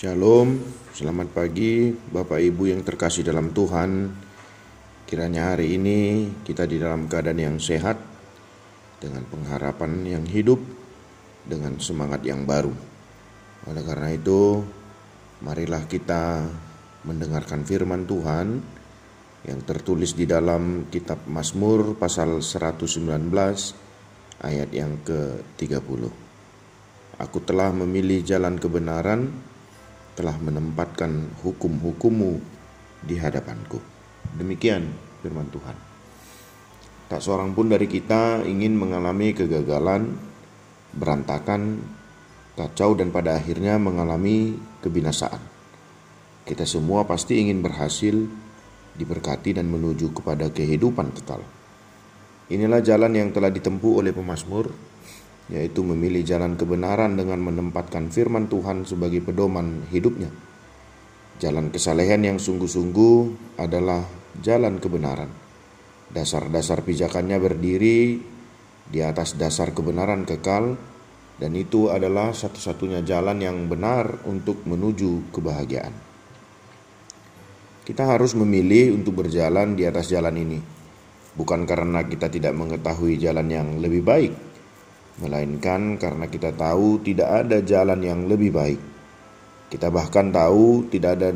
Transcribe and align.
Shalom, 0.00 0.56
selamat 0.96 1.28
pagi 1.28 1.92
Bapak 1.92 2.40
Ibu 2.40 2.72
yang 2.72 2.80
terkasih 2.80 3.20
dalam 3.20 3.52
Tuhan. 3.52 4.08
Kiranya 5.04 5.52
hari 5.52 5.76
ini 5.76 6.24
kita 6.40 6.64
di 6.64 6.80
dalam 6.80 7.04
keadaan 7.04 7.36
yang 7.36 7.60
sehat, 7.60 8.00
dengan 8.96 9.28
pengharapan 9.28 10.00
yang 10.08 10.24
hidup, 10.24 10.56
dengan 11.44 11.76
semangat 11.84 12.24
yang 12.24 12.48
baru. 12.48 12.72
Oleh 13.68 13.84
karena 13.84 14.08
itu, 14.16 14.64
marilah 15.44 15.84
kita 15.84 16.48
mendengarkan 17.04 17.68
firman 17.68 18.08
Tuhan 18.08 18.56
yang 19.52 19.60
tertulis 19.68 20.16
di 20.16 20.24
dalam 20.24 20.88
kitab 20.88 21.28
Mazmur 21.28 21.92
pasal 22.00 22.40
119 22.40 23.04
ayat 24.48 24.70
yang 24.72 24.96
ke-30. 25.04 26.02
Aku 27.20 27.44
telah 27.44 27.68
memilih 27.68 28.24
jalan 28.24 28.56
kebenaran, 28.56 29.49
telah 30.20 30.36
menempatkan 30.36 31.40
hukum-hukummu 31.40 32.36
di 33.00 33.16
hadapanku. 33.16 33.80
Demikian 34.36 34.92
firman 35.24 35.48
Tuhan. 35.48 35.72
Tak 37.08 37.24
seorang 37.24 37.56
pun 37.56 37.72
dari 37.72 37.88
kita 37.88 38.44
ingin 38.44 38.76
mengalami 38.76 39.32
kegagalan, 39.32 40.12
berantakan, 40.92 41.80
kacau 42.52 42.92
dan 43.00 43.08
pada 43.08 43.40
akhirnya 43.40 43.80
mengalami 43.80 44.60
kebinasaan. 44.84 45.40
Kita 46.44 46.68
semua 46.68 47.08
pasti 47.08 47.40
ingin 47.40 47.64
berhasil, 47.64 48.12
diberkati 49.00 49.56
dan 49.56 49.72
menuju 49.72 50.12
kepada 50.12 50.52
kehidupan 50.52 51.16
kekal. 51.16 51.40
Inilah 52.52 52.84
jalan 52.84 53.16
yang 53.16 53.32
telah 53.32 53.48
ditempuh 53.48 54.04
oleh 54.04 54.12
pemazmur 54.12 54.68
yaitu 55.50 55.82
memilih 55.82 56.22
jalan 56.22 56.54
kebenaran 56.54 57.18
dengan 57.18 57.42
menempatkan 57.42 58.06
firman 58.08 58.46
Tuhan 58.46 58.86
sebagai 58.86 59.18
pedoman 59.18 59.82
hidupnya. 59.90 60.30
Jalan 61.42 61.74
kesalehan 61.74 62.22
yang 62.22 62.38
sungguh-sungguh 62.38 63.16
adalah 63.58 64.06
jalan 64.38 64.78
kebenaran. 64.78 65.28
Dasar-dasar 66.10 66.86
pijakannya 66.86 67.38
berdiri 67.42 68.22
di 68.86 69.00
atas 69.02 69.34
dasar 69.34 69.74
kebenaran 69.74 70.22
kekal, 70.22 70.78
dan 71.40 71.52
itu 71.56 71.90
adalah 71.90 72.30
satu-satunya 72.30 73.02
jalan 73.02 73.42
yang 73.42 73.66
benar 73.66 74.22
untuk 74.28 74.62
menuju 74.68 75.34
kebahagiaan. 75.34 75.94
Kita 77.80 78.06
harus 78.06 78.38
memilih 78.38 78.94
untuk 78.94 79.24
berjalan 79.24 79.74
di 79.74 79.88
atas 79.88 80.12
jalan 80.12 80.36
ini, 80.36 80.60
bukan 81.34 81.64
karena 81.66 82.06
kita 82.06 82.28
tidak 82.28 82.54
mengetahui 82.54 83.18
jalan 83.18 83.48
yang 83.50 83.68
lebih 83.80 84.04
baik 84.04 84.49
melainkan 85.20 86.00
karena 86.00 86.26
kita 86.26 86.52
tahu 86.56 87.04
tidak 87.04 87.46
ada 87.46 87.60
jalan 87.60 88.00
yang 88.00 88.26
lebih 88.26 88.50
baik. 88.52 88.80
Kita 89.70 89.92
bahkan 89.92 90.34
tahu 90.34 90.90
tidak 90.90 91.20
ada 91.20 91.30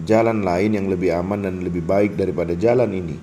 jalan 0.00 0.46
lain 0.46 0.70
yang 0.78 0.86
lebih 0.86 1.10
aman 1.16 1.42
dan 1.42 1.58
lebih 1.64 1.82
baik 1.82 2.14
daripada 2.14 2.54
jalan 2.54 2.90
ini. 2.94 3.16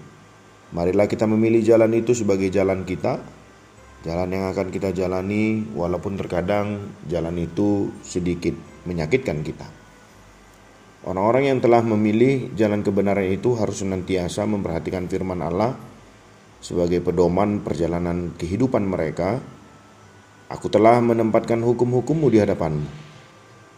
Marilah 0.72 1.08
kita 1.08 1.28
memilih 1.28 1.64
jalan 1.64 1.92
itu 1.96 2.16
sebagai 2.16 2.48
jalan 2.48 2.84
kita, 2.88 3.20
jalan 4.04 4.30
yang 4.32 4.46
akan 4.52 4.68
kita 4.72 4.96
jalani, 4.96 5.68
walaupun 5.76 6.16
terkadang 6.16 6.96
jalan 7.08 7.36
itu 7.40 7.92
sedikit 8.04 8.56
menyakitkan 8.88 9.44
kita. 9.44 9.68
Orang-orang 11.02 11.50
yang 11.50 11.60
telah 11.60 11.82
memilih 11.82 12.54
jalan 12.54 12.86
kebenaran 12.86 13.26
itu 13.26 13.58
harus 13.58 13.82
senantiasa 13.82 14.46
memperhatikan 14.46 15.10
firman 15.10 15.42
Allah 15.42 15.74
sebagai 16.62 17.02
pedoman 17.02 17.66
perjalanan 17.66 18.38
kehidupan 18.38 18.86
mereka 18.86 19.42
Aku 20.52 20.68
telah 20.68 21.00
menempatkan 21.00 21.64
hukum-hukummu 21.64 22.28
di 22.28 22.44
hadapanmu. 22.44 22.84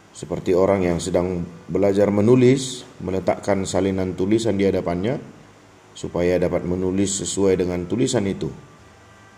Seperti 0.10 0.58
orang 0.58 0.82
yang 0.82 0.98
sedang 0.98 1.46
belajar 1.70 2.10
menulis, 2.10 2.82
meletakkan 2.98 3.62
salinan 3.62 4.18
tulisan 4.18 4.58
di 4.58 4.66
hadapannya, 4.66 5.22
supaya 5.94 6.42
dapat 6.42 6.66
menulis 6.66 7.22
sesuai 7.22 7.62
dengan 7.62 7.86
tulisan 7.86 8.26
itu. 8.26 8.50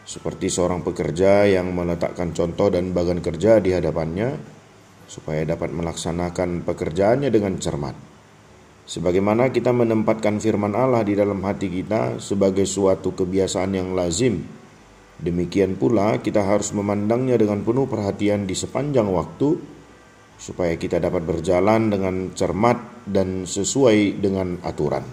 Seperti 0.07 0.47
seorang 0.47 0.79
pekerja 0.79 1.44
yang 1.44 1.75
meletakkan 1.75 2.31
contoh 2.31 2.72
dan 2.72 2.96
bagan 2.96 3.19
kerja 3.19 3.59
di 3.59 3.75
hadapannya, 3.75 4.40
supaya 5.12 5.44
dapat 5.44 5.75
melaksanakan 5.75 6.63
pekerjaannya 6.63 7.28
dengan 7.35 7.59
cermat. 7.59 7.96
Sebagaimana 8.88 9.52
kita 9.52 9.75
menempatkan 9.75 10.40
firman 10.40 10.72
Allah 10.72 11.03
di 11.03 11.19
dalam 11.19 11.44
hati 11.44 11.67
kita 11.67 12.23
sebagai 12.23 12.63
suatu 12.63 13.12
kebiasaan 13.12 13.75
yang 13.75 13.91
lazim, 13.91 14.40
Demikian 15.15 15.79
pula 15.79 16.19
kita 16.19 16.43
harus 16.43 16.75
memandangnya 16.75 17.39
dengan 17.39 17.63
penuh 17.63 17.87
perhatian 17.87 18.43
di 18.43 18.51
sepanjang 18.51 19.07
waktu 19.07 19.55
supaya 20.35 20.75
kita 20.75 20.99
dapat 20.99 21.23
berjalan 21.23 21.87
dengan 21.87 22.35
cermat 22.35 23.07
dan 23.07 23.47
sesuai 23.47 24.19
dengan 24.19 24.59
aturan. 24.67 25.07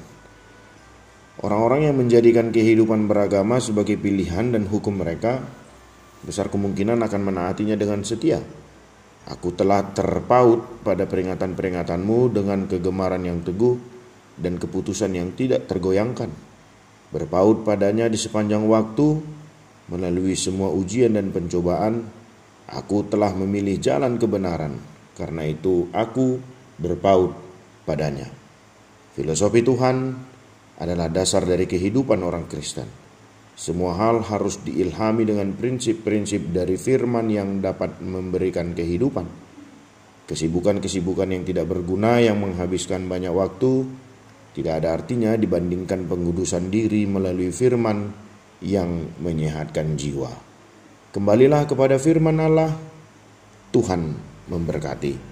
Orang-orang 1.42 1.86
yang 1.91 1.96
menjadikan 1.96 2.50
kehidupan 2.50 3.06
beragama 3.06 3.62
sebagai 3.62 3.94
pilihan 3.94 4.52
dan 4.52 4.66
hukum 4.66 4.98
mereka 4.98 5.41
besar 6.22 6.50
kemungkinan 6.50 6.98
akan 7.02 7.22
menaatinya 7.22 7.78
dengan 7.78 8.02
setia. 8.02 8.42
Aku 9.30 9.54
telah 9.54 9.86
terpaut 9.94 10.82
pada 10.82 11.06
peringatan-peringatanmu 11.06 12.34
dengan 12.34 12.66
kegemaran 12.66 13.22
yang 13.22 13.38
teguh 13.46 13.78
dan 14.34 14.58
keputusan 14.58 15.14
yang 15.14 15.30
tidak 15.38 15.70
tergoyangkan. 15.70 16.30
Berpaut 17.14 17.62
padanya 17.62 18.10
di 18.10 18.18
sepanjang 18.18 18.66
waktu 18.66 19.22
Melalui 19.92 20.32
semua 20.32 20.72
ujian 20.72 21.12
dan 21.12 21.28
pencobaan, 21.28 22.00
aku 22.72 23.04
telah 23.12 23.36
memilih 23.36 23.76
jalan 23.76 24.16
kebenaran. 24.16 24.80
Karena 25.12 25.44
itu, 25.44 25.92
aku 25.92 26.41
berpaut 26.80 27.36
padanya. 27.84 28.24
Filosofi 29.12 29.60
Tuhan 29.60 30.16
adalah 30.80 31.12
dasar 31.12 31.44
dari 31.44 31.68
kehidupan 31.68 32.24
orang 32.24 32.48
Kristen. 32.48 32.89
Semua 33.53 33.92
hal 34.00 34.24
harus 34.24 34.65
diilhami 34.65 35.28
dengan 35.28 35.53
prinsip-prinsip 35.53 36.56
dari 36.56 36.80
firman 36.80 37.28
yang 37.28 37.60
dapat 37.60 38.00
memberikan 38.00 38.72
kehidupan. 38.72 39.28
Kesibukan-kesibukan 40.24 41.28
yang 41.28 41.44
tidak 41.44 41.68
berguna 41.68 42.16
yang 42.16 42.41
menghabiskan 42.41 43.04
banyak 43.04 43.28
waktu 43.28 43.84
tidak 44.56 44.80
ada 44.80 44.97
artinya 44.97 45.36
dibandingkan 45.36 46.09
pengudusan 46.09 46.72
diri 46.72 47.04
melalui 47.04 47.53
firman 47.53 48.31
yang 48.62 49.10
menyehatkan 49.18 49.98
jiwa. 49.98 50.30
Kembalilah 51.12 51.68
kepada 51.68 52.00
firman 52.00 52.41
Allah, 52.41 52.72
Tuhan 53.74 54.16
memberkati. 54.48 55.31